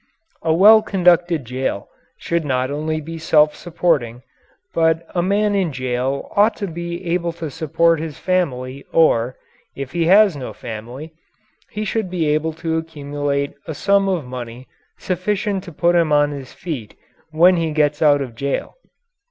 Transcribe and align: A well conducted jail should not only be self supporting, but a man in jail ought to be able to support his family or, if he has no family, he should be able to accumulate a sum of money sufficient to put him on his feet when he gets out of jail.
A 0.41 0.51
well 0.51 0.81
conducted 0.81 1.45
jail 1.45 1.87
should 2.17 2.43
not 2.43 2.71
only 2.71 2.99
be 2.99 3.19
self 3.19 3.55
supporting, 3.55 4.23
but 4.73 5.05
a 5.13 5.21
man 5.21 5.53
in 5.53 5.71
jail 5.71 6.27
ought 6.35 6.55
to 6.55 6.65
be 6.65 7.05
able 7.13 7.31
to 7.33 7.51
support 7.51 7.99
his 7.99 8.17
family 8.17 8.83
or, 8.91 9.35
if 9.75 9.91
he 9.91 10.05
has 10.07 10.35
no 10.35 10.53
family, 10.53 11.13
he 11.69 11.85
should 11.85 12.09
be 12.09 12.27
able 12.29 12.53
to 12.53 12.79
accumulate 12.79 13.53
a 13.67 13.75
sum 13.75 14.09
of 14.09 14.25
money 14.25 14.67
sufficient 14.97 15.63
to 15.65 15.71
put 15.71 15.93
him 15.93 16.11
on 16.11 16.31
his 16.31 16.51
feet 16.51 16.95
when 17.29 17.57
he 17.57 17.69
gets 17.69 18.01
out 18.01 18.23
of 18.23 18.33
jail. 18.33 18.77